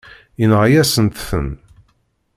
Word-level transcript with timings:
Yenɣa-yasent-ten. 0.39 1.47